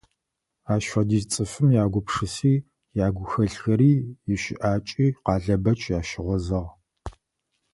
[0.73, 2.53] Ащ фэдиз цӀыфым ягупшыси,
[3.05, 3.91] ягухэлъхэри,
[4.33, 6.69] ящыӀакӀи Къалэбэч ащыгъозагъ.